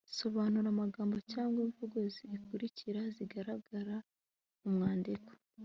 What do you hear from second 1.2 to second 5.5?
cyangwa imvugo zikurikira zigaragara mumwandiko